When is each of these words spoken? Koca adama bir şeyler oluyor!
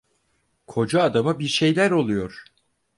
Koca 0.67 0.99
adama 1.01 1.39
bir 1.39 1.47
şeyler 1.47 1.91
oluyor! 1.91 2.43